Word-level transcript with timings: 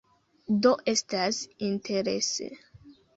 Do 0.65 0.71
estas 0.93 1.41
interese. 1.67 2.49